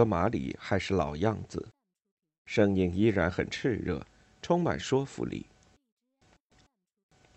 [0.00, 1.68] 和·马里还是老样子，
[2.46, 4.06] 声音依然很炽热，
[4.40, 5.44] 充满说服力。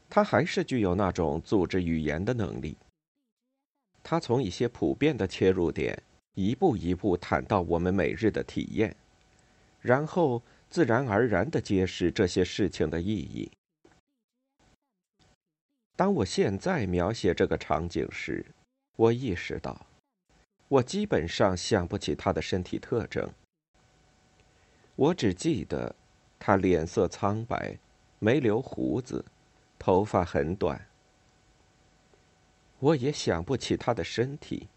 [0.09, 2.77] 他还是具有那种组织语言的能力。
[4.01, 6.01] 他从一些普遍的切入点，
[6.35, 8.95] 一步一步谈到我们每日的体验，
[9.81, 13.51] 然后自然而然地揭示这些事情的意义。
[15.97, 18.45] 当我现在描写这个场景时，
[18.95, 19.85] 我意识到。
[20.73, 23.29] 我基本上想不起他的身体特征。
[24.95, 25.95] 我只记得，
[26.39, 27.77] 他脸色苍白，
[28.17, 29.23] 没留胡子，
[29.77, 30.87] 头发很短。
[32.79, 34.67] 我也想不起他的身体。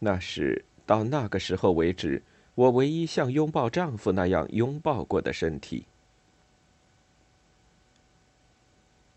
[0.00, 2.22] 那是到那个时候为止，
[2.54, 5.86] 我唯一像拥抱丈夫那样拥抱过的身体。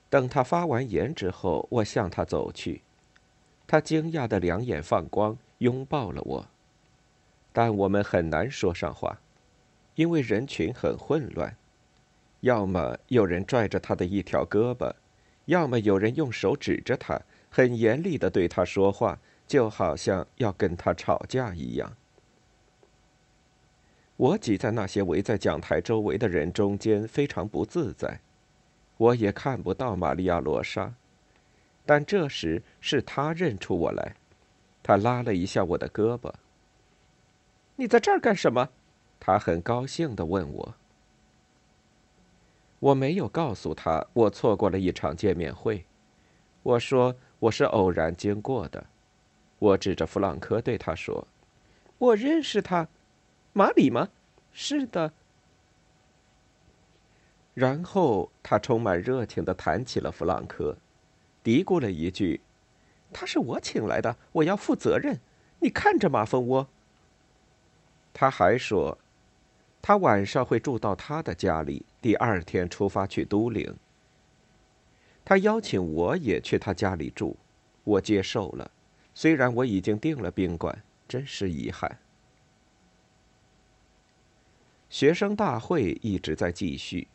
[0.09, 2.84] 等他发完言之后，我向他走去。
[3.67, 5.38] 他惊讶的两眼放光。
[5.59, 6.47] 拥抱了我，
[7.51, 9.19] 但我们很难说上话，
[9.95, 11.55] 因为人群很混乱。
[12.41, 14.93] 要么有人拽着他的一条胳膊，
[15.45, 21.95] 要么有人用手指着他，很严厉的对他说话，就好像要跟他吵架一样。
[24.17, 28.19] 我挤在那些围在讲台周围的人中间，非常不自在。
[28.97, 30.93] 我也看不到玛利亚·罗莎，
[31.86, 34.15] 但这时是他认出我来。
[34.83, 36.32] 他拉了一下我的胳膊。
[37.77, 38.70] “你在这儿干什么？”
[39.20, 40.76] 他很高兴的问我。
[42.80, 45.86] 我没有告诉他我错过了一场见面会。
[46.61, 48.86] 我说我是偶然经过的。
[49.60, 51.26] 我指着弗朗科对他说
[51.98, 52.89] ：“我认识他，
[53.54, 54.10] 马里吗
[54.52, 55.14] ？”“是的。”
[57.54, 60.76] 然后他充满热情的谈起了弗朗科，
[61.42, 62.42] 嘀咕了一句。
[63.13, 65.19] 他是我请来的，我要负责任。
[65.59, 66.67] 你看着马蜂窝。
[68.13, 68.97] 他还说，
[69.81, 73.73] 他晚上会住到他的家里，第二天出发去都灵。
[75.23, 77.37] 他邀请我也去他家里住，
[77.85, 78.69] 我接受了，
[79.13, 81.97] 虽然我已经订了宾馆，真是遗憾。
[84.89, 87.07] 学生大会一直在继续，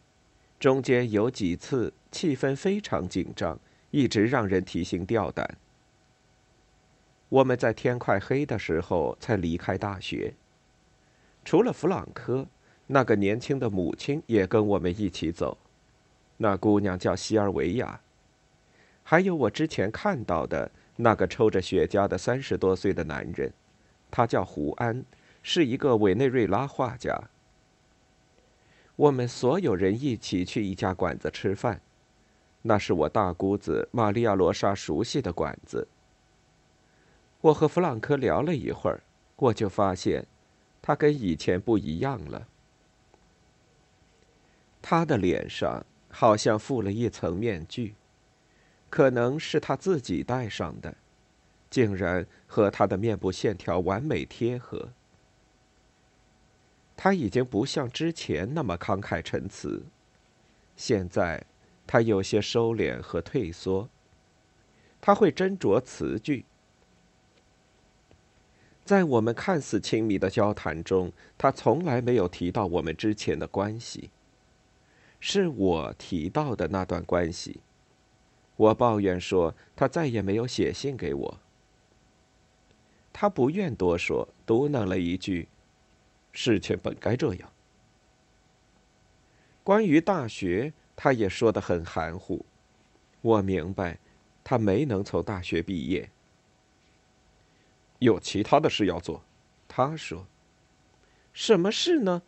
[0.59, 3.57] 中间有几次气氛非常紧张，
[3.91, 5.59] 一直让人提心吊胆。
[7.29, 10.33] 我们在天快黑的时候才离开大学。
[11.45, 12.47] 除了弗朗科，
[12.87, 15.57] 那个年轻的母亲也跟我们一起走。
[16.39, 18.01] 那姑娘叫西尔维亚。
[19.03, 23.53] 还有我之前看到的那个抽着雪茄的三十多岁的男人，
[24.11, 25.05] 他叫胡安，
[25.43, 27.19] 是一个委内瑞拉画家。
[28.97, 31.81] 我们所有人一起去一家馆子吃饭，
[32.63, 35.87] 那是我大姑子玛利亚·罗莎熟悉的馆子。
[37.41, 39.01] 我和弗朗科聊了一会儿，
[39.37, 40.27] 我就发现，
[40.83, 42.49] 他跟以前不一样了。
[44.83, 47.95] 他的脸上好像附了一层面具，
[48.91, 50.97] 可能是他自己戴上的，
[51.71, 54.89] 竟然和他的面部线条完美贴合。
[56.97, 59.85] 他已经不像之前那么慷慨陈词，
[60.75, 61.45] 现在
[61.87, 63.89] 他有些收敛和退缩。
[65.01, 66.45] 他会斟酌词句。
[68.89, 74.09] 在我们看似亲密的交谈中，他从来没有提到我们之前的关系。
[75.21, 77.61] 是我提到的那段关系。
[78.57, 81.39] 我抱怨说他再也没有写信给我。
[83.13, 85.49] 他不愿多说，嘟囔了一句
[86.33, 87.53] ：“事情本该这样。”
[89.63, 92.47] 关于大学，他也说得很含糊。
[93.21, 93.99] 我明白，
[94.43, 96.09] 他没能从大学毕业。
[97.99, 99.23] 有其他的事要做，
[99.67, 100.27] 他说
[101.33, 102.23] ：“什么事呢？”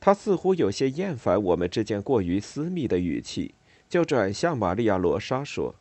[0.00, 3.54] 他似乎有些厌烦我们之间过于私密的语气，
[3.88, 5.74] 就转向玛利亚·罗莎说：“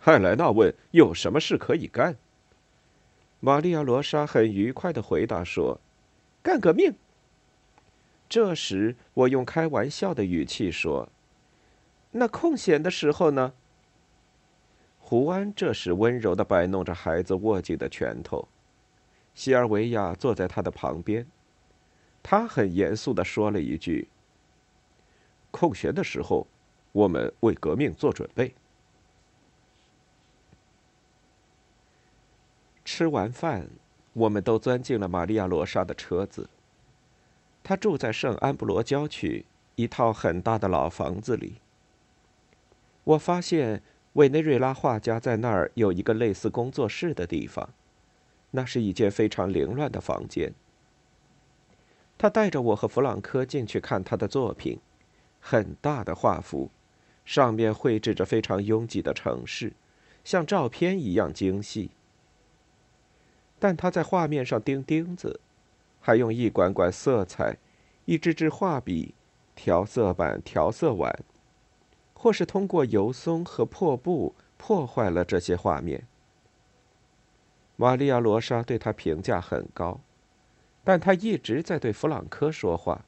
[0.00, 2.16] 海莱娜问：“有什么事可以干？”
[3.40, 5.80] 玛利亚·罗莎很愉快的回答说
[6.42, 6.94] ：“干革命。”
[8.28, 11.08] 这时，我用开玩笑的语气说
[12.12, 13.52] ：“那空闲的时候呢？”
[15.10, 18.46] 胡安这时温柔的摆弄着孩子握紧的拳头，
[19.34, 21.26] 西尔维亚坐在他的旁边，
[22.22, 24.06] 他很严肃的说了一句
[25.50, 26.46] ：“空闲的时候，
[26.92, 28.54] 我们为革命做准备。”
[32.86, 33.68] 吃完饭，
[34.12, 36.48] 我们都钻进了玛利亚·罗莎的车子。
[37.64, 41.54] 他住在圣安布罗郊区一套很大的老房子里。
[43.02, 43.82] 我发现
[44.14, 47.70] 委内瑞拉画家在那儿有一个类似工作室的地方，
[48.50, 50.52] 那是一间非常凌乱的房间。
[52.18, 54.78] 他带着我和弗朗科进去看他的作品，
[55.40, 56.70] 很大的画幅，
[57.24, 59.72] 上面绘制着非常拥挤的城市，
[60.24, 61.90] 像照片一样精细。
[63.58, 65.40] 但他在画面上钉钉子。
[66.02, 67.58] 还用一管管色彩、
[68.06, 69.14] 一支支画笔、
[69.54, 71.14] 调色板、调色碗，
[72.22, 76.06] 或是通过油松和破布破坏了这些画面。
[77.76, 79.98] 玛利亚·罗莎对他评价很高，
[80.84, 83.06] 但他一直在对弗朗科说话，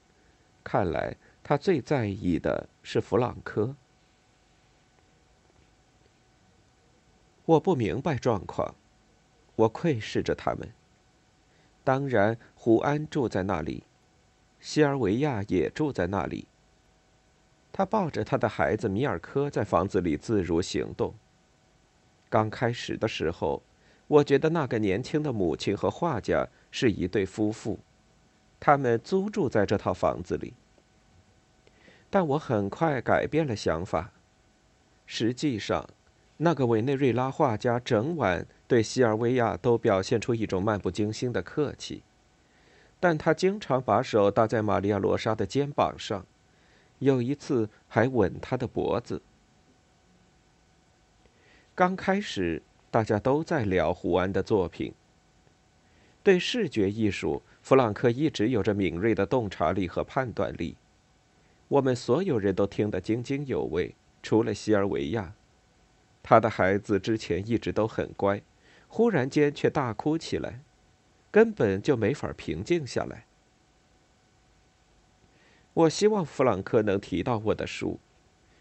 [0.64, 1.14] 看来
[1.44, 3.76] 他最在意的是弗朗科。
[7.44, 8.74] 我不明白状况，
[9.56, 10.72] 我窥视着他们。
[11.84, 13.84] 当然，胡安住在那里，
[14.58, 16.46] 西尔维亚也住在那里。
[17.72, 21.14] 他抱着他的孩子米尔科在房子里自如行动。
[22.28, 23.62] 刚开始的时候，
[24.06, 27.78] 我觉得那个年轻的母亲和画家是一对夫妇，
[28.60, 30.54] 他们租住在这套房子里。
[32.10, 34.12] 但我很快改变了想法。
[35.06, 35.88] 实际上，
[36.36, 38.46] 那个委内瑞拉画家整晚。
[38.68, 42.02] 对西尔维亚都表现出一种漫不经心的客气，
[42.98, 46.24] 但他经常把手搭在玛利亚·罗莎的肩膀上，
[47.02, 49.20] 有一次还吻她的脖子。
[51.74, 52.62] 刚开始，
[52.92, 54.94] 大家都在聊胡安的作品。
[56.22, 60.76] 对视觉艺术，弗朗克一直有着敏锐的洞察力和判断力，
[61.66, 65.34] 我们所有人都听得津津有味，除了西尔维亚，
[66.22, 68.40] 他的孩子之前一直都很乖。
[68.86, 70.60] 忽然间却大哭起来，
[71.32, 73.24] 根本就没法平静下来。
[75.74, 77.98] 我希望弗朗克能提到我的书，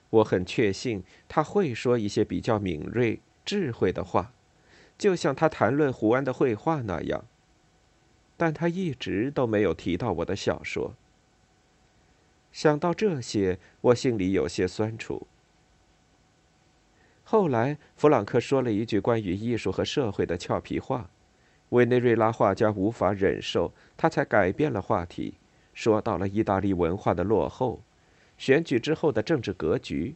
[0.10, 4.34] 我很确信他会说一些比较敏锐、智慧的话，
[4.98, 7.26] 就像他谈论胡安的绘画那样。
[8.38, 10.96] 但他一直都没有提到我的小说。
[12.52, 15.28] 想到这些，我心里有些酸楚。
[17.24, 21.10] 后来，弗朗克说了一句关于艺术和社会的俏皮话，
[21.70, 25.36] 委内瑞拉画家无法忍受，他才改变了话题，
[25.82, 27.82] 说到了意大利文化的落后，
[28.38, 30.16] 选举之后的政治格局，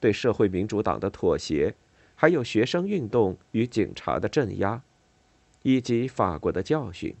[0.00, 1.72] 对社会民主党的妥协，
[2.16, 4.82] 还有学生运动与警察的镇压，
[5.62, 7.14] 以及法国的教训。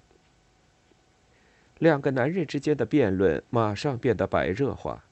[1.78, 5.04] 两个男人之间的辩论马上变得白热化。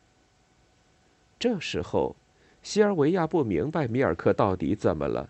[1.38, 2.16] 这时候。
[2.64, 5.28] 西尔维亚不明白米尔克到底怎么了，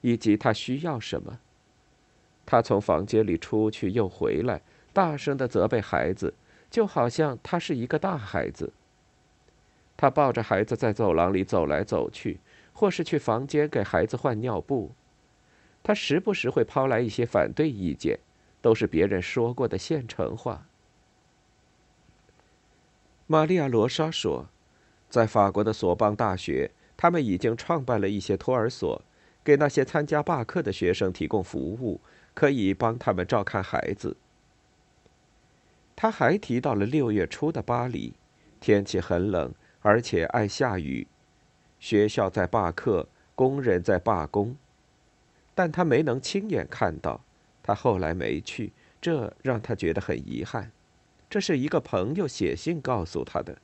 [0.00, 1.38] 以及他需要什么。
[2.46, 6.32] 他从房间里出去又回来，大声的责备孩子，
[6.70, 8.72] 就好像他是一个大孩子。
[9.96, 12.40] 他抱着孩子在走廊里走来走去，
[12.72, 14.92] 或是去房间给孩子换尿布。
[15.82, 18.20] 他时不时会抛来一些反对意见，
[18.62, 20.66] 都是别人说过的现成话。
[23.26, 24.46] 玛利亚·罗莎说。
[25.08, 29.02] 在法国的索邦大学，他们已经创办了一些托儿所，
[29.42, 32.00] 给那些参加罢课的学生提供服务，
[32.32, 34.16] 可以帮他们照看孩子。
[36.02, 38.14] 他还提到了六月初的巴黎，
[38.58, 39.52] 天气很冷，
[39.82, 41.06] 而且爱下雨，
[41.78, 44.56] 学校在罢课，工人在罢工，
[45.54, 47.22] 但他没能亲眼看到。
[47.62, 50.72] 他后来没去，这让他觉得很遗憾。
[51.28, 53.58] 这是一个朋友写信告诉他的。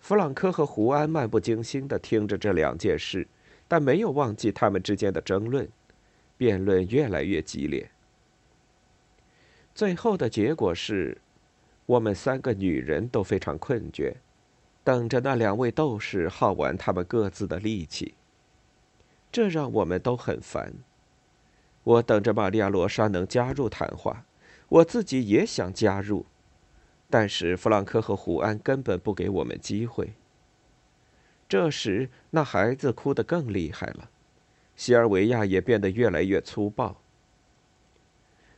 [0.00, 3.28] 弗朗科和胡安漫不经心地听着这两件事，
[3.68, 5.68] 但没有忘记他们之间的争论，
[6.36, 7.91] 辩论越来越激烈。
[9.74, 11.18] 最后的结果是，
[11.86, 14.12] 我们三个女人都非常困倦，
[14.84, 18.14] 等着那两位斗士耗完他们各自的力气。
[19.30, 20.74] 这让我们都很烦。
[21.84, 24.26] 我等着玛利亚·罗莎能加入谈话，
[24.68, 26.26] 我自己也想加入。
[27.08, 30.12] 但是弗朗科和胡安根本不给我们机会。
[31.48, 34.10] 这时，那孩子哭得更厉害了，
[34.76, 36.96] 西尔维亚也变得越来越粗暴。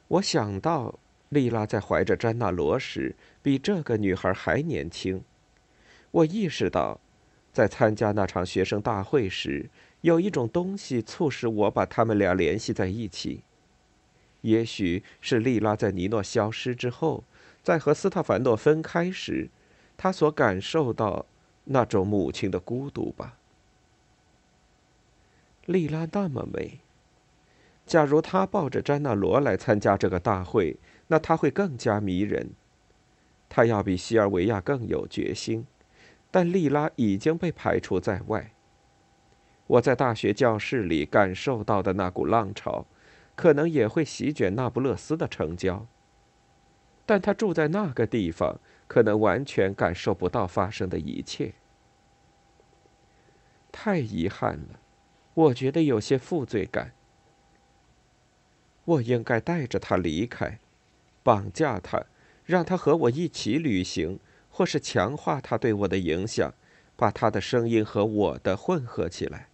[0.06, 0.98] 我想到，
[1.34, 5.22] 莉拉在怀着詹娜罗时，比这个女孩还年轻。
[6.12, 7.00] 我意识到，
[7.52, 9.68] 在参加那场学生大会时，
[10.02, 13.42] 有一种东西促使我把他们俩联系在一起。
[14.42, 17.24] 也许是莉拉在尼诺消失之后，
[17.64, 19.50] 在和斯特凡诺分开时，
[19.96, 21.26] 她所感受到
[21.64, 23.36] 那种母亲的孤独吧。
[25.66, 26.83] 莉拉那么美。
[27.86, 32.50] 假如他抱着詹纳罗来参加这个大会，那他会更加迷人。
[33.48, 35.66] 他要比西尔维亚更有决心。
[36.30, 38.50] 但莉拉已经被排除在外。
[39.68, 42.86] 我在大学教室里感受到的那股浪潮，
[43.36, 45.86] 可能也会席卷那不勒斯的城郊。
[47.06, 51.52] 但他住在那个地方，可能完全感受不到发生的一切。
[53.70, 54.80] 太遗憾了，
[55.34, 56.92] 我觉得有些负罪感。
[58.84, 60.58] 我应该带着他离开，
[61.22, 62.04] 绑架他，
[62.44, 64.18] 让他和我一起旅行。
[64.56, 66.54] 或是强化他对我的影响，
[66.94, 69.48] 把他的声音和我的混合起来。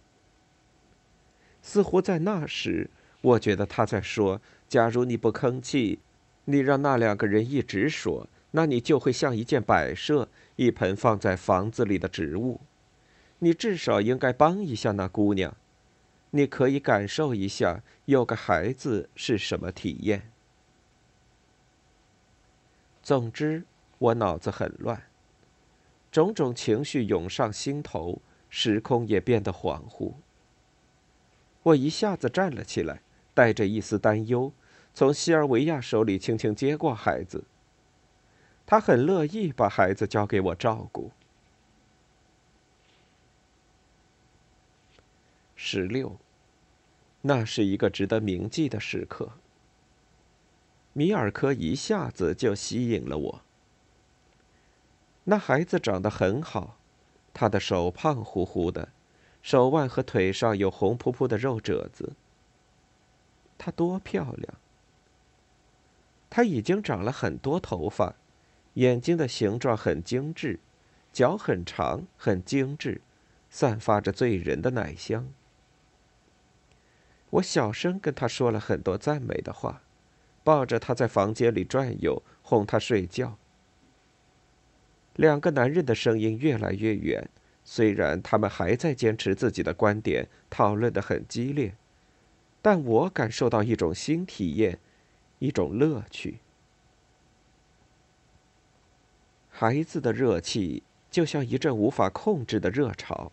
[1.63, 2.87] 似乎在那时，
[3.21, 5.97] 我觉得他在说：“假如你不吭气，
[6.45, 12.61] 你让那两个人一直说，那你就会像一件摆设，一盆放在房子里的植物。
[13.39, 15.57] 你至少应该帮一下那姑娘，
[16.31, 20.31] 你可以感受一下有个孩子是什么体验。
[23.01, 23.63] 总之。”
[24.01, 25.03] 我脑子很乱，
[26.11, 28.19] 种种情绪涌上心头，
[28.49, 30.13] 时空也变得恍惚。
[31.61, 33.03] 我一下子站了起来，
[33.35, 34.51] 带着一丝担忧，
[34.95, 37.43] 从西尔维亚手里轻轻接过孩子。
[38.65, 41.11] 他很乐意把孩子交给我照顾。
[45.63, 46.17] 十六，
[47.21, 49.33] 那是一个值得铭记的时刻。
[50.91, 53.41] 米尔科一下子就吸引了我。
[55.25, 56.77] 那孩子长得很好，
[57.31, 58.89] 他的手胖乎乎的，
[59.43, 62.13] 手腕和腿上有红扑扑的肉褶子。
[63.59, 64.55] 她多漂亮！
[66.31, 68.15] 她已经长了很多头发，
[68.73, 70.59] 眼睛的形状很精致，
[71.13, 73.01] 脚很长很精致，
[73.51, 75.31] 散发着醉人的奶香。
[77.31, 79.81] 我小声跟他说了很多赞美的话，
[80.43, 83.37] 抱着他在房间里转悠，哄他睡觉。
[85.15, 87.29] 两个男人的声音越来越远，
[87.63, 91.75] 虽然他们还在坚持自己的观点，讨论的很激烈，
[92.61, 94.79] 但我感受到一种新体验，
[95.39, 96.39] 一种乐趣。
[99.49, 103.31] 孩子的热气就像一阵无法控制的热潮。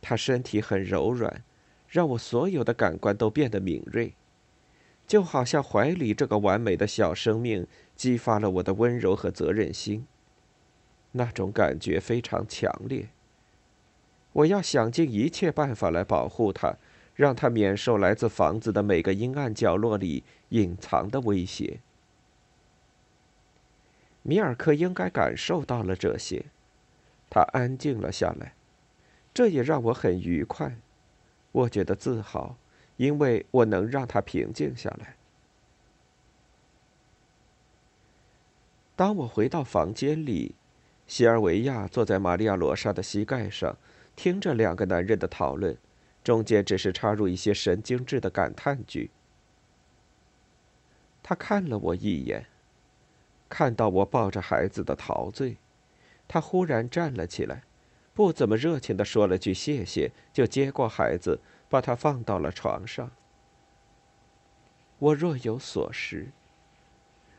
[0.00, 1.44] 他身体很柔软，
[1.92, 4.14] 让我所有的感官都变得敏锐，
[5.06, 10.06] 就好像怀里这个完美的小生命激发了我的温柔和责任心。
[11.10, 13.10] 那种感觉非常强烈。
[14.32, 16.78] 我要想尽一切办法来保护他，
[17.14, 21.80] 让他免受来自房子的每个阴暗角落里隐藏的威胁。
[24.22, 26.46] 米尔克应该感受到了这些，
[27.28, 28.54] 他安静了下来，
[29.34, 30.78] 这也让我很愉快。
[31.52, 32.56] 我觉得自豪，
[32.96, 35.16] 因为我能让他平静下来。
[38.96, 40.56] 当我回到房间里。
[41.04, 43.76] 西尔维亚坐在玛利亚·罗莎的膝盖上，
[44.16, 45.76] 听着两个男人的讨论，
[46.24, 49.10] 中间只是插入一些神经质的感叹句。
[51.22, 52.46] 他看了我一眼，
[53.50, 55.58] 看到我抱着孩子的陶醉，
[56.26, 57.64] 他忽然站了起来，
[58.14, 63.10] 不怎么热情地说了句谢谢，就接过孩子，把他放到了床上。
[64.98, 66.28] 我若有所失。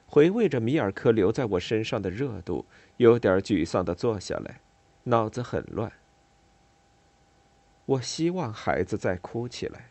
[0.07, 2.65] 回味着米尔科留在我身上的热度，
[2.97, 4.59] 有点沮丧的坐下来，
[5.03, 5.91] 脑子很乱。
[7.85, 9.89] 我希望孩子再哭起来。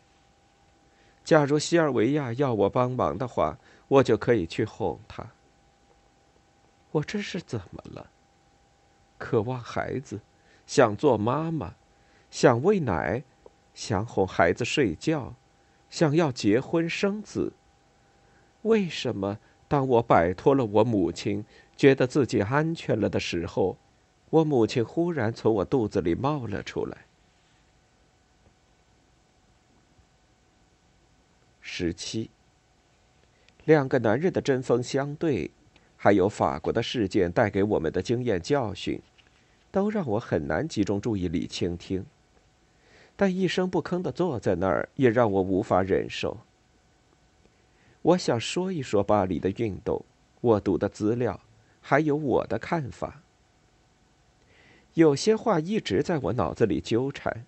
[1.23, 5.31] 假如西尔维亚要我帮忙的话，我就可以去哄他。
[6.91, 8.09] 我这是怎么了？
[9.17, 10.21] 渴望孩子，
[10.65, 11.75] 想做妈妈，
[12.31, 13.23] 想喂奶，
[13.73, 15.35] 想哄孩子睡觉，
[15.89, 17.53] 想要结婚生子。
[18.63, 19.39] 为什么？
[19.67, 21.43] 当我摆脱了我母亲，
[21.75, 23.77] 觉得自己安全了的时候，
[24.29, 27.05] 我母亲忽然从我肚子里冒了出来。
[31.59, 32.29] 十七。
[33.65, 35.49] 两个男人的针锋相对，
[35.97, 39.01] 还有法国的事件带给我们的经验教训，
[39.73, 42.05] 都让我很难集中注意力倾听。
[43.15, 46.37] 但一声不吭的坐在那儿，也让我无法忍受。
[48.03, 50.05] 我想说一说巴黎的运动，
[50.41, 51.39] 我读的资料，
[51.81, 53.23] 还有我的看法。
[54.93, 57.43] 有些话一直在我脑子里纠缠。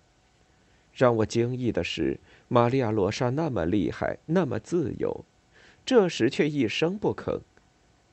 [0.92, 2.18] 让我惊异的是，
[2.48, 5.24] 玛利亚·罗莎那么厉害，那么自由，
[5.84, 7.42] 这时却一声不吭，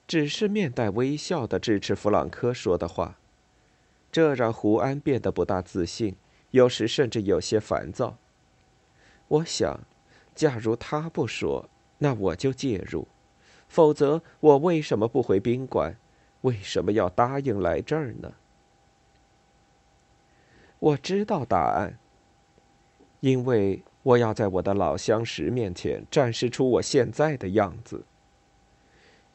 [0.06, 3.18] 只是面带微笑的支持弗朗科说的话。
[4.14, 6.16] 这让胡安变得不大自信，
[6.52, 8.16] 有时甚至有些烦躁。
[9.28, 9.80] 我想，
[10.36, 11.68] 假如他不说，
[11.98, 13.08] 那我就介入；
[13.68, 15.98] 否则，我为什么不回宾馆？
[16.42, 18.34] 为什么要答应来这儿呢？
[20.78, 21.98] 我知道答案。
[23.22, 28.04] 因为我要在我的老相识面前展示出我现在的样子。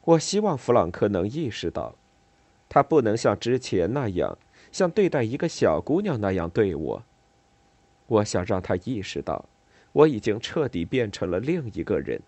[0.04, 1.97] 我希望弗朗克能意识到，
[2.68, 4.38] 他不能像之前那样，
[4.70, 7.02] 像对待一个小姑娘那样对我。
[8.06, 9.44] 我想让他意识到，
[9.92, 12.20] 我已经彻底变成了另一个人。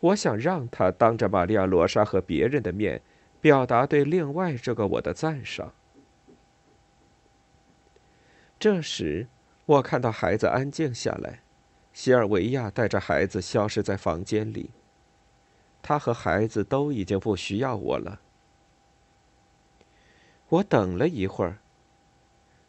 [0.00, 3.02] 我想让他当着玛利亚·罗莎和别人的面，
[3.40, 5.72] 表达对另外这个我的赞赏。
[8.58, 9.26] 这时。
[9.66, 11.42] 我看到孩子安静下来，
[11.92, 14.70] 西尔维亚带着孩子消失在房间里。
[15.80, 18.20] 他和孩子都已经不需要我了。
[20.50, 21.58] 我等了一会儿，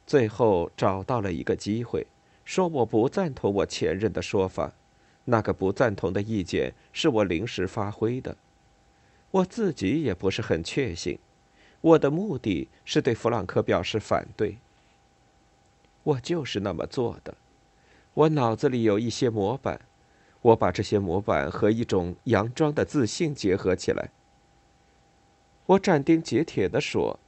[0.06, 2.06] 最后找到了一个机会，
[2.46, 4.72] 说我不赞同我前任的说法。
[5.26, 8.38] 那个不赞同的意见是我临时发挥的，
[9.32, 11.18] 我自己也不是很确信。
[11.82, 14.58] 我的目的是对弗朗克表示反对。
[16.04, 17.36] 我就是那么做的。
[18.14, 19.82] 我脑子里有一些模板，
[20.42, 24.10] 我把这些模板和一种佯装的自信结合起来。
[25.68, 27.20] 我斩钉截铁地说：“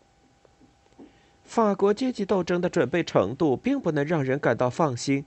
[1.44, 5.26] 法国阶级斗争的准备程度并不能让人感到放心。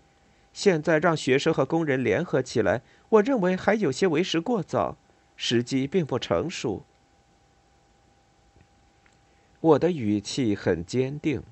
[0.52, 4.96] 现在让学生和工人联合起来，我认为还有些为时过早，
[5.36, 6.82] 时机并不成熟。”
[9.60, 11.42] 我的语气很坚定。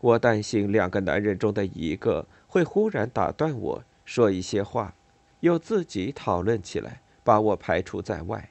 [0.00, 4.94] 我担心两个男人中的一个会忽然打断我说一些话，
[5.40, 8.50] 又自己讨论起来，把我排除在外。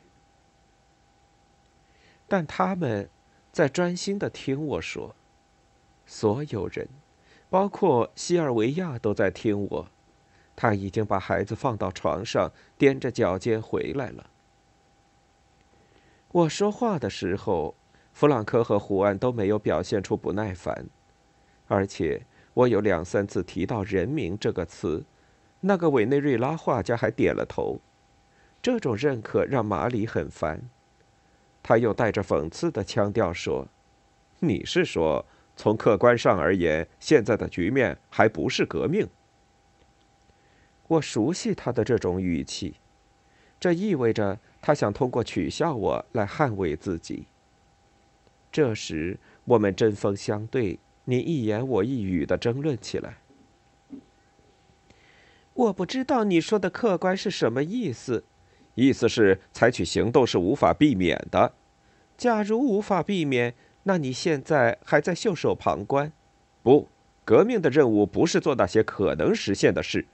[2.28, 3.10] 但他们
[3.52, 5.16] 在专心的听我说，
[6.16, 6.88] 所有人，
[7.50, 9.88] 包括西尔维亚都在听我。
[10.56, 14.30] 他已经把孩子放到床上，踮着脚尖回来了。
[16.32, 17.74] 我说话的时候，
[18.14, 20.86] 弗朗科和胡安都没有表现出不耐烦。
[21.68, 22.24] 而且
[22.54, 25.04] 我有两三次提到“人民”这个词，
[25.62, 27.80] 那个委内瑞拉画家还点了头。
[28.62, 30.70] 这种认可让马里很烦，
[31.64, 33.68] 他又带着讽刺的腔调说
[34.40, 39.08] ：“你是说，从客观上而言，现在的局面还不是革命？”
[40.88, 42.76] 我熟悉他的这种语气，
[43.60, 47.26] 这意味着他想通过取笑我来捍卫自己。
[48.52, 50.80] 这时我们针锋相对。
[51.06, 53.18] 你一言我一语的争论起来。
[55.54, 58.24] 我不知道你说的客观是什么意思，
[58.76, 61.52] 意思是采取行动是无法避免的。
[62.16, 66.12] 假如无法避免，那你现在还在袖手旁观？
[66.62, 66.88] 不，
[67.26, 70.06] 革命的任务不是做那些可能实现的事。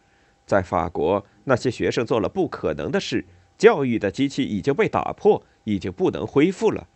[0.45, 3.25] 在法国，那些学生做了不可能的事，
[3.57, 6.87] 教育的机器已经被打破，已经不能恢复了。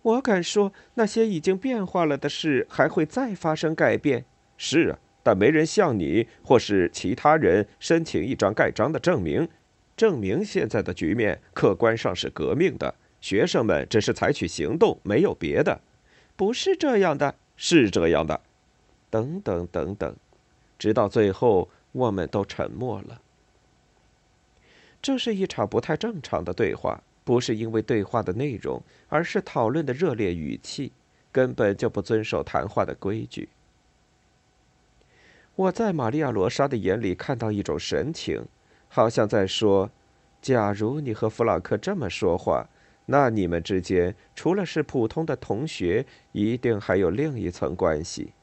[0.00, 4.24] 我敢说，那些已经变化了的事还会再发生改变。
[4.56, 9.46] 是啊，但没人向你或是其他人申请一张盖章的证明，
[9.94, 12.94] 证明现在的局面客观上是革命的。
[13.20, 15.80] 学生们只是采取行动，没有别的。
[16.36, 18.40] 不是这样的，是这样的。
[19.10, 20.16] 等等等等，
[20.78, 23.20] 直到最后，我们都沉默了。
[25.00, 27.02] 这是一场不太正常的对话。
[27.24, 30.92] 不是因为对话的内容，而是讨论的热烈语气，
[31.30, 33.50] 根本就不遵守谈话的规矩。
[35.54, 38.46] 我在玛利亚·罗莎的眼里看到一种神情，
[38.88, 39.90] 好像在说
[40.40, 42.66] ：“假如你和弗朗克这么说话，
[43.10, 48.34] 那你们之间除了是普通的同学，一定还有另一层关系。”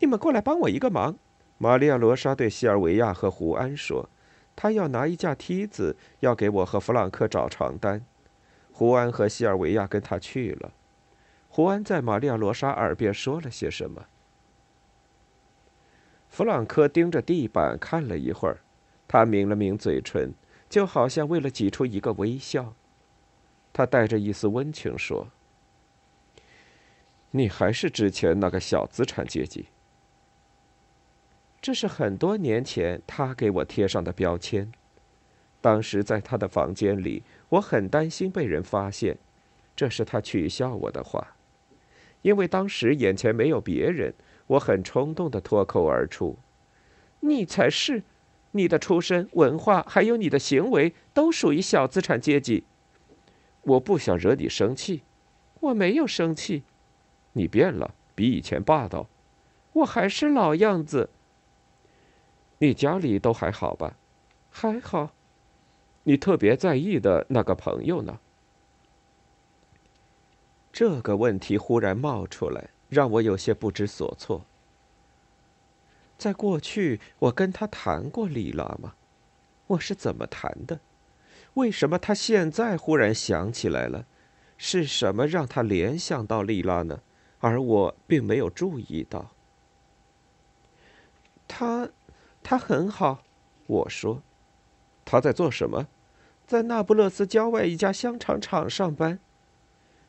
[0.00, 1.16] 你们过来帮我一个忙，
[1.58, 4.08] 玛利亚·罗莎对西尔维亚和胡安说。
[4.54, 8.02] 他要拿一架梯子，要给我和弗朗克找床单。
[8.72, 10.72] 胡安和西尔维亚跟他去了。
[11.48, 14.06] 胡安在玛利亚·罗莎耳边说了些什么？
[16.28, 18.60] 弗朗克盯着地板看了一会儿，
[19.06, 20.32] 他抿了抿嘴唇，
[20.68, 22.74] 就好像为了挤出一个微笑。
[23.72, 25.28] 他带着一丝温情说
[27.30, 29.66] ：“你还是之前那个小资产阶级。
[31.60, 34.72] 这是很多年前他给我贴上的标签。
[35.60, 39.18] 当时在他的房间里，我很担心被人发现，
[39.74, 41.36] 这是他取笑我的话。
[42.22, 44.14] 因为当时眼前没有别人，
[44.46, 46.36] 我很冲动的脱口而出
[47.20, 48.02] ：“你才是，
[48.56, 52.64] 你的出身、文化还有你的行为都属于小资产阶级。”
[53.62, 55.02] 我不想惹你生气，
[55.60, 56.62] 我没有生气。
[57.32, 59.08] 你变了，比以前霸道。
[59.72, 61.10] 我还是老样子。
[62.58, 63.96] 你家里都还好吧？
[64.50, 65.10] 还好。
[66.04, 68.20] 你特别在意的那个朋友呢？
[70.72, 74.46] 这个问题忽然冒出来，让我有些不知所措。
[76.18, 78.94] 在过去，我跟他谈过丽拉吗？
[79.66, 80.80] 我是怎么谈的？
[81.54, 84.06] 为什么他现在忽然想起来了？
[84.58, 87.00] 是什么让他联想到丽拉呢？
[87.40, 89.32] 而我并没有注意到。
[91.46, 91.90] 他，
[92.42, 93.22] 他很好，
[93.66, 94.22] 我说。
[95.04, 95.86] 他在做什么？
[96.46, 99.18] 在那不勒斯郊外一家香肠厂上班。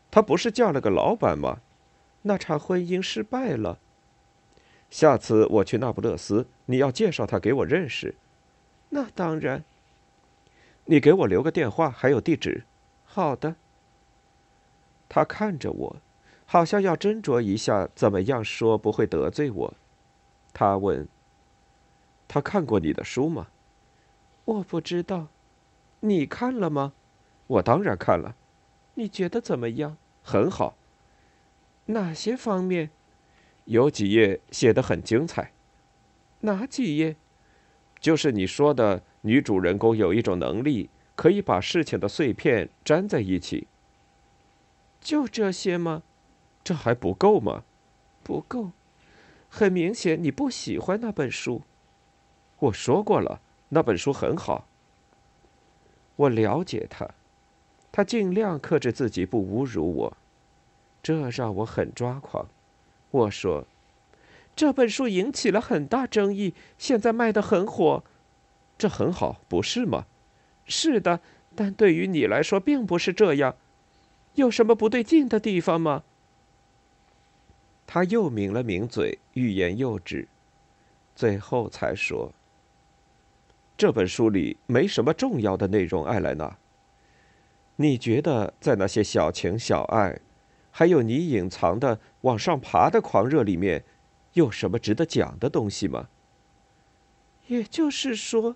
[0.09, 1.59] 他不是嫁了个老板吗？
[2.21, 3.79] 那场婚姻失败了。
[4.89, 8.15] 下次我去那不勒斯，你要介绍他给我认识。
[8.89, 9.63] 那当然。
[10.85, 12.63] 你给我留个电话，还有地址。
[13.03, 13.55] 好的。
[15.09, 15.97] 他看着我。
[16.49, 19.73] 好像要斟酌一下怎么样说不会得罪我，
[20.53, 21.05] 他问。
[22.25, 23.47] 他看过你的书吗？
[24.45, 25.27] 我不知道，
[25.99, 26.93] 你看了吗？
[27.47, 28.37] 我当然看了。
[28.93, 29.97] 你觉得怎么样？
[30.23, 30.77] 很好。
[31.87, 32.91] 哪些方面？
[33.67, 35.51] 有几页写的很精彩。
[36.41, 37.15] 哪几页？
[37.99, 43.67] 就是你说的，女主人公有一种能力，可以把事情的碎片粘在一起。
[45.01, 46.03] 就这些吗？
[46.63, 47.63] 这还不够吗？
[48.23, 48.71] 不够，
[49.49, 51.61] 很明显你不喜欢那本书。
[52.59, 54.67] 我说过了，那本书很好。
[56.15, 57.09] 我了解他，
[57.91, 60.17] 他尽量克制自己不侮辱我，
[61.01, 62.47] 这让我很抓狂。
[63.17, 63.65] 我说，
[64.55, 68.03] 这本书引起了很大争议，现在卖的很火，
[68.77, 70.05] 这很好，不是吗？
[70.65, 71.19] 是的，
[71.55, 73.55] 但对于你来说并不是这样。
[74.35, 76.03] 有什么不对劲的地方吗？
[77.87, 80.27] 他又抿了抿嘴，欲言又止，
[81.15, 82.33] 最后才说
[83.77, 86.57] ：“这本书里没什么重要的内容，艾莱娜。
[87.77, 90.19] 你觉得在那些小情小爱，
[90.77, 93.83] 还有你隐藏的往上爬的狂热里面，
[94.33, 96.07] 有什么值得讲的东西吗？”
[97.47, 98.55] 也就是说，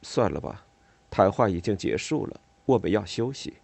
[0.00, 0.64] 算了吧，
[1.10, 3.58] 谈话已经结束了，我们要休息。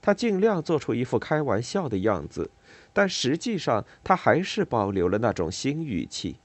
[0.00, 2.52] 他尽量做出一副开玩笑的样子。
[2.92, 6.36] 但实际上，他还是保留了那种新语气，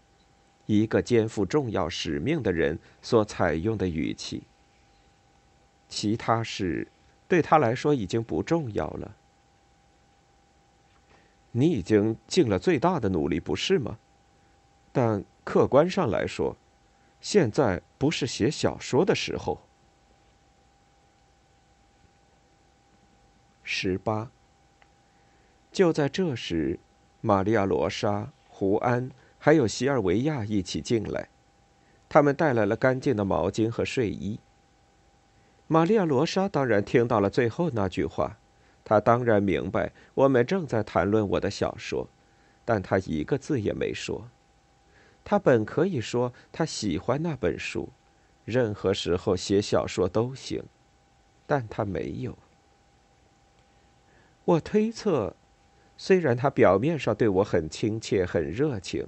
[0.65, 4.41] 一个肩负重要使命的人所采用的语气。
[5.87, 6.87] 其他事
[7.27, 9.15] 对他来说已经不重要了。
[11.55, 13.97] 你已经尽了最大的努力，不是吗？
[14.91, 16.57] 但客观上来说，
[17.21, 19.61] 现在不是写小说的时候。
[23.63, 24.29] 十八。
[25.71, 26.79] 就在这时，
[27.21, 31.29] 玛利亚·罗莎、胡安还有席尔维亚一起进来，
[32.09, 34.39] 他们带来了干净的毛巾和睡衣。
[35.67, 38.37] 玛利亚·罗莎当然听到了最后那句话，
[38.83, 42.07] 他当然明白我们正在谈论我的小说，
[42.65, 44.29] 但他一个字也没说。
[45.23, 47.89] 他本可以说他喜欢那本书，
[48.45, 50.63] 任何时候写小说都行，
[51.47, 52.37] 但他没有。
[54.45, 55.35] 我推测。
[55.95, 59.07] 虽然他表面上对我很亲切、很热情，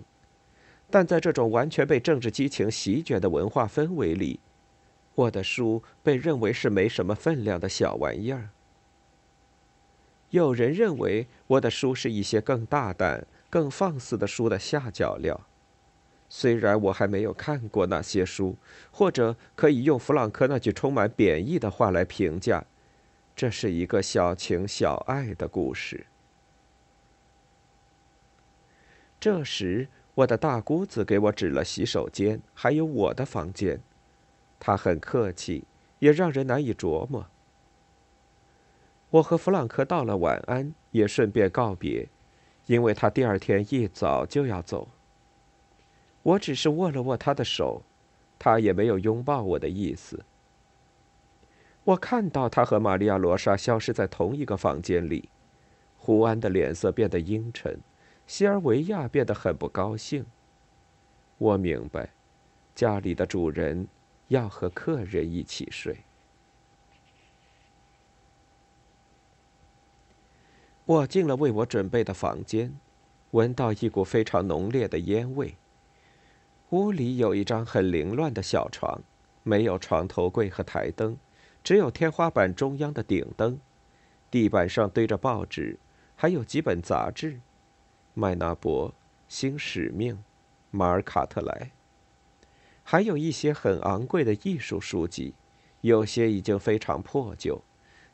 [0.89, 4.39] 但在这种完全被政治激情席卷的文化氛围里，
[5.15, 8.51] 我的书被认为是没什么分量的小玩意儿。
[10.31, 15.39] 有人认为我的书是一些更大胆、更放肆的书的下脚料。
[16.27, 18.57] 虽然我还没有看过那些书，
[18.91, 22.65] 或者可以用弗朗克那句充满贬义的话来评价：
[23.35, 26.07] 这是一个小情小爱的故事。
[29.19, 33.79] 这时，我的大姑子给我指了洗手间，还有我的房间。
[34.59, 35.63] 她很客气，
[35.99, 37.27] 也让人难以琢磨。
[39.09, 42.07] 我和弗朗克道了晚安，也顺便告别，
[42.65, 44.89] 因为他第二天一早就要走。
[46.23, 47.83] 我只是握了握他的手，
[48.39, 50.25] 他也没有拥抱我的意思。
[51.83, 55.29] 我看到他和玛利亚·罗莎消失在同一个房间里，
[55.97, 57.79] 胡安的脸色变得阴沉。
[58.25, 60.25] 西尔维亚变得很不高兴。
[61.37, 62.09] 我明白，
[62.73, 63.87] 家里的主人
[64.29, 65.95] 要和客人一起睡。
[70.85, 72.79] 我进了为我准备的房间，
[73.31, 75.55] 闻到一股非常浓烈的烟味。
[76.69, 79.01] 屋里有一张很凌乱的小床，
[79.41, 81.17] 没有床头柜和台灯，
[81.63, 83.59] 只有天花板中央的顶灯。
[84.29, 85.79] 地板上堆着报纸，
[86.15, 87.33] 还有几本杂志，
[88.13, 88.89] 《麦纳伯》
[89.27, 90.13] 《新使命》
[90.69, 91.71] 《马尔卡特莱》，
[92.83, 95.33] 还有一些很昂贵的艺术书籍，
[95.81, 97.63] 有些已经非常破旧。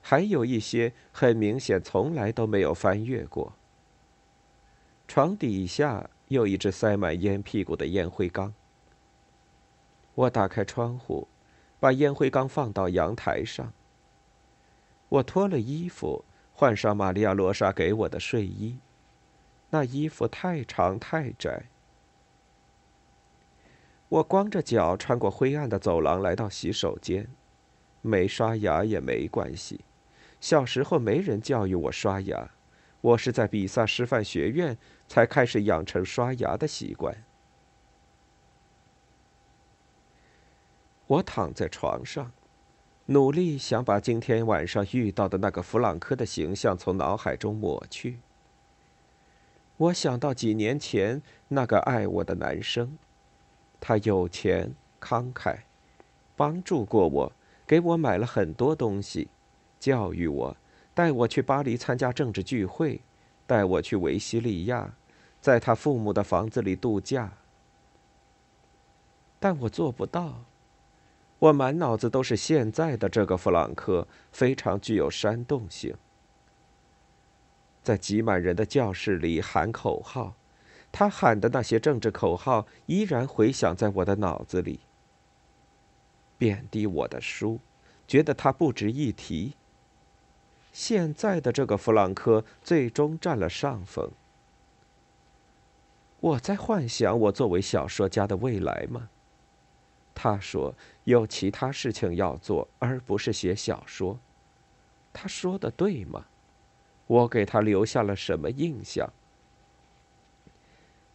[0.01, 3.53] 还有一些很明显从来都没有翻阅过。
[5.07, 8.53] 床底下有一只塞满烟屁股的烟灰缸。
[10.15, 11.27] 我打开窗户，
[11.79, 13.71] 把烟灰缸放到阳台上。
[15.09, 18.77] 我脱了衣服，换上玛利亚·罗莎给我的睡衣，
[19.69, 21.63] 那衣服太长太窄。
[24.09, 27.29] 我光着脚穿过灰暗的走廊来到洗手间，
[28.01, 29.81] 没刷牙也没关系。
[30.41, 32.49] 小时候没人教育我刷牙，
[32.99, 34.75] 我是在比萨师范学院
[35.07, 37.23] 才开始养成刷牙的习惯。
[41.05, 42.31] 我躺在床上，
[43.05, 48.17] 努力想把今天晚上遇到的那个弗朗科的形象从脑海中抹去。
[49.77, 52.97] 我想到几年前那个爱我的男生，
[53.79, 55.59] 他有钱、慷慨，
[56.35, 57.31] 帮助过我，
[57.67, 59.27] 给我买了很多东西。
[59.81, 60.55] 教育我，
[60.93, 63.01] 带我去巴黎参加政治聚会，
[63.47, 64.93] 带我去维西利亚，
[65.41, 67.33] 在他父母的房子里度假。
[69.39, 70.43] 但我做不到。
[71.39, 75.95] 我满脑子都是现在的这个弗朗克，非常具有煽动性。
[77.81, 80.35] 在挤满人的教室里喊口号，
[80.91, 84.81] 他喊的那些政治口号依然回响在我的脑子里。
[86.37, 87.59] 贬低我的书，
[88.07, 89.55] 觉得它不值一提。
[90.71, 94.11] 现在的这个弗朗科最终占了上风。
[96.19, 99.09] 我在幻想我作为小说家的未来吗？
[100.13, 104.19] 他说有其他事情要做，而不是写小说。
[105.11, 106.25] 他说的对吗？
[107.07, 109.11] 我给他留下了什么印象？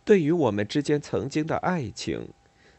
[0.05, 2.29] 对于我们之间曾经的爱情，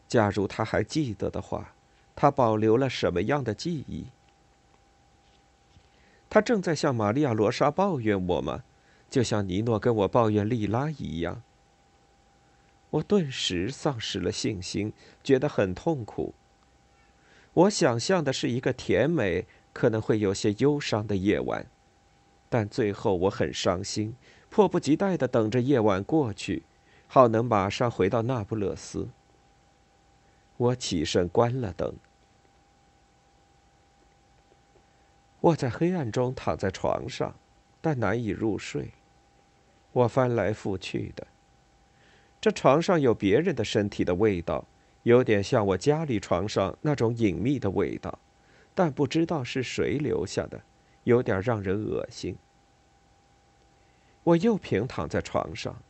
[0.06, 1.74] 假如他还记得的话，
[2.14, 4.06] 他保留了什么样的记忆？
[6.30, 8.64] 他正在向玛利亚·罗莎抱怨我吗？
[9.08, 11.42] 就像尼诺跟我抱怨莉拉一样。
[12.90, 16.34] 我顿时丧失了信心，觉得很痛苦。
[17.54, 21.66] 我想象的是一个甜美、可能会有些忧伤的夜晚，
[22.48, 24.14] 但最后我很伤心，
[24.50, 26.62] 迫不及待的等着夜晚过去，
[27.06, 29.08] 好能马上回到那不勒斯。
[30.56, 31.94] 我起身关了灯。
[35.40, 37.34] 我在黑暗中躺在床上，
[37.80, 38.90] 但难以入睡。
[39.92, 41.26] 我翻来覆去的。
[42.40, 44.64] 这床上有别人的身体的味道，
[45.02, 48.18] 有点像我家里床上那种隐秘的味道，
[48.74, 50.60] 但不知道是谁留下的，
[51.04, 52.36] 有点让人恶心。
[54.24, 55.82] 我又平躺在床上，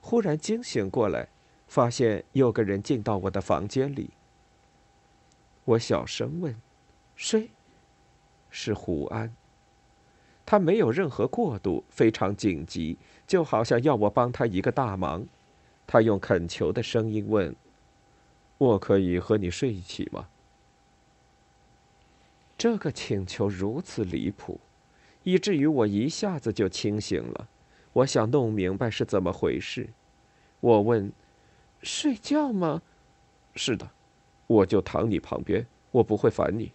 [0.00, 1.28] 忽然惊醒过来，
[1.68, 4.10] 发现有个人进到我的房间里。
[5.64, 6.54] 我小声问
[7.14, 7.50] ：“谁？”
[8.56, 9.34] 是胡安。
[10.46, 15.26] 他没有任何过渡，非常紧急，就好像要我帮他一个大忙。
[15.88, 17.54] 他用恳求的声音问
[18.56, 20.28] ：“我可以和你睡一起吗？”
[22.56, 24.60] 这个请求如此离谱，
[25.24, 27.48] 以至于我一下子就清醒了。
[27.92, 29.88] 我想弄明白是怎么回事。
[30.60, 31.10] 我问
[31.82, 32.80] ：“睡觉吗
[33.56, 33.90] ？”“是的，
[34.46, 36.70] 我就躺你旁边，我不会烦你。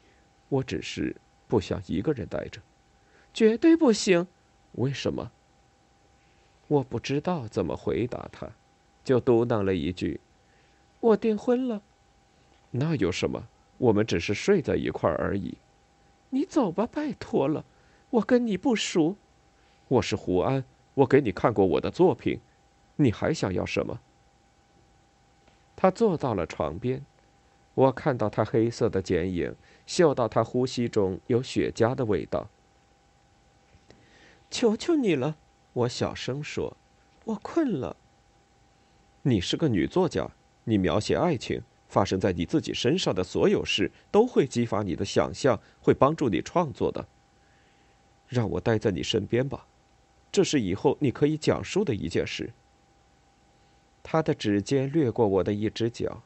[0.50, 1.16] 我只是……”
[1.50, 2.62] 不想一个人待着，
[3.34, 4.26] 绝对不行。
[4.74, 5.32] 为什么？
[6.68, 8.48] 我不知道怎么回答他，
[9.04, 10.22] 就嘟囔了一句
[11.02, 11.82] ：“我订婚了。”
[12.70, 13.48] 那有什么？
[13.80, 15.58] 我们只是睡在一块儿而已。
[16.30, 17.66] 你走吧，拜托了。
[18.12, 19.16] 我跟你不熟。
[19.88, 22.40] 我是胡安，我给你看过我的作品。
[22.98, 24.00] 你还想要什么？
[25.76, 27.04] 他坐到了床边。
[27.74, 29.56] 我看到他黑色的剪影，
[29.90, 32.48] 嗅到他呼吸中有雪茄的味道。
[34.52, 35.36] 求求你了，
[35.74, 36.78] 我小声说
[37.26, 37.98] ：“我困了。”
[39.24, 40.30] 你是个女作家，
[40.66, 47.08] 你描写爱情发生在你自己身上的所有事，都会激发你的想象，会帮助你创作的。
[48.28, 49.66] 让我待在你身边吧，
[50.32, 52.54] 这是以后你可以讲述的一件事。
[54.04, 56.22] 他的指尖掠过我的一只脚，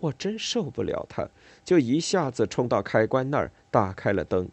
[0.00, 1.28] 我真受不了他，
[1.64, 4.48] 就一下子冲到开关那儿，打开了灯。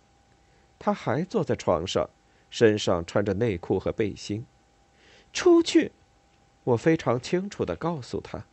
[0.79, 2.09] 他还坐在床上，
[2.49, 4.45] 身上穿着内裤和背心。
[5.31, 5.91] 出去！
[6.63, 8.45] 我非常清楚的告诉他，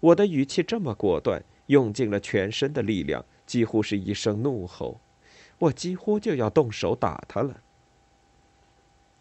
[0.00, 5.00] 我的语气这么果断，用尽了全身的力量，几乎是一声怒吼。
[5.58, 7.60] 我几乎就要动手打他了。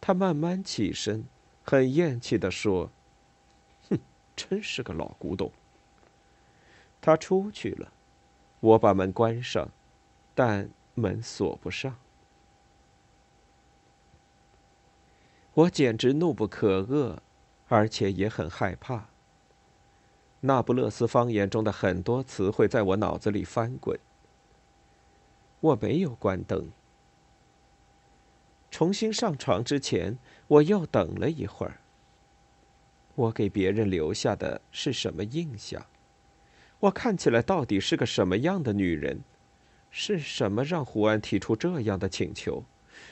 [0.01, 1.25] 他慢慢起身，
[1.63, 2.89] 很厌弃的说
[3.89, 3.99] ：“哼，
[4.35, 5.51] 真是个老古董。”
[7.01, 7.91] 他出去了，
[8.59, 9.69] 我把门关上，
[10.35, 11.95] 但门锁不上。
[15.53, 17.17] 我简直怒不可遏，
[17.67, 19.07] 而且也很害怕。
[20.41, 23.99] 那不勒斯方言中的很多词汇在我脑子里翻滚。
[25.59, 26.69] 我没有关灯。
[28.71, 31.81] 重新上床之前，我又等了一会儿。
[33.15, 35.85] 我给别人留下的是什么印象？
[36.81, 39.19] 我看起来到底是个什么样的女人？
[39.91, 42.63] 是什么让胡安提出这样的请求？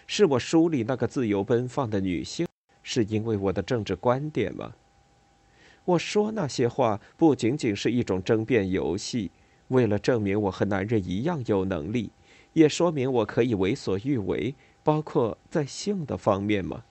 [0.06, 2.48] 是我书里那个自由奔放的女性，
[2.82, 4.74] 是因为我的政治观点吗？
[5.84, 9.32] 我说那些话不仅仅是一种争辩游戏，
[9.68, 12.12] 为了证明我和男人一样有能力，
[12.54, 16.84] 也说明我可以为所欲为，包括在性的方面吗？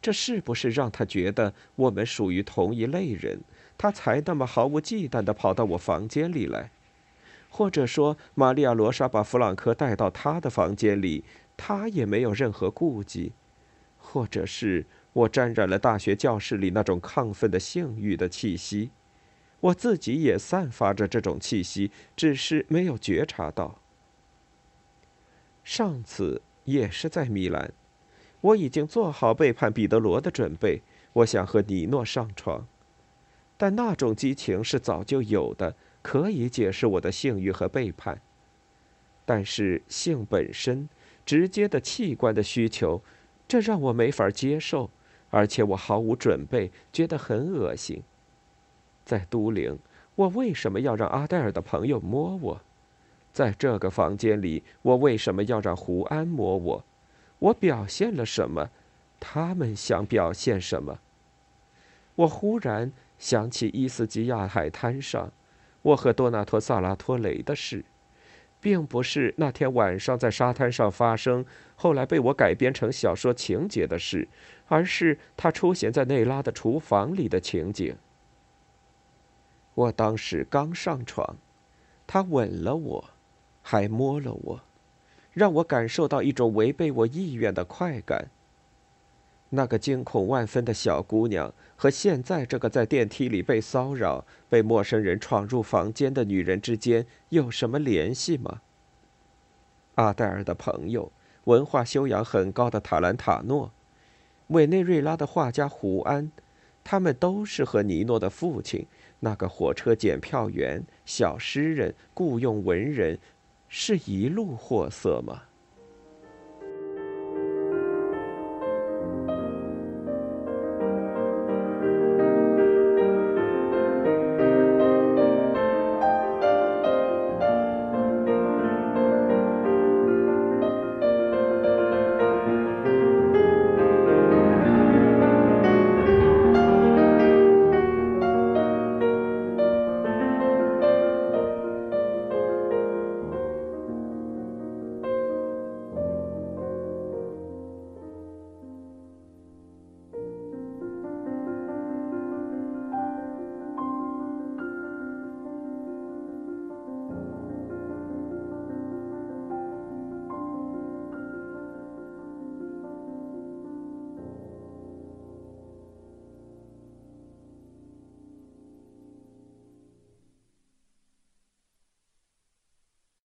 [0.00, 3.40] 这是不是让他觉得我们属于同一类人，
[3.78, 6.70] 他才那么毫无忌惮地跑到我房间里来？
[7.48, 11.24] 或者说，玛利亚·罗莎把弗朗科带到他的房间里？
[11.56, 13.32] 他也没有任何顾忌，
[13.96, 14.84] 或者是
[15.14, 18.90] 我沾染了大学教室里那种亢奋的性欲的气息，
[19.60, 23.78] 我自己也散发着这种气息，只是没有觉察到。
[25.64, 27.72] 上次也是在米兰，
[28.42, 30.82] 我已经做好背叛彼得罗的准备，
[31.14, 32.66] 我想和尼诺上床，
[33.56, 38.20] 但那种激情是早就有的，可以解释我的性欲和背叛，
[39.24, 40.88] 但是性本身。
[41.24, 43.02] 直接的器官的需求，
[43.48, 44.88] 这让我没法接受，
[45.30, 48.00] 而且我毫无准备，觉得很恶心。
[49.04, 49.76] 在都灵，
[50.14, 52.60] 我为什么要让阿黛尔的朋友摸我？
[53.32, 56.84] 在这个房间里，我为什么要让胡安摸我？
[57.40, 58.70] 我表现了什么？
[59.18, 61.00] 他们想表现什么？
[62.14, 65.32] 我忽然想起伊斯基亚海滩上，
[65.82, 67.84] 我和多纳托·萨拉托雷的事。
[68.58, 71.44] 并不是那天晚上在沙滩上发生，
[71.76, 74.26] 后来被我改编成小说情节的事，
[74.66, 77.96] 而是他出现在内拉的厨房里的情景。
[79.74, 81.36] 我当时刚上床，
[82.06, 83.10] 他吻了我，
[83.62, 84.60] 还摸了我，
[85.32, 88.30] 让我感受到一种违背我意愿的快感。
[89.50, 98.60] 那个惊恐万分的小姑娘和现在这个在电梯里被骚扰、被陌生人闯入房间的女人之间有什么联系吗？
[99.94, 101.12] 阿黛尔的朋友、
[101.44, 103.72] 文化修养很高的塔兰塔诺、
[104.48, 106.30] 委内瑞拉的画家胡安，
[106.82, 108.86] 他们都是和尼诺的父亲
[109.20, 113.18] 那个火车检票员、小诗人、雇佣文人，
[113.68, 115.42] 是一路货色吗？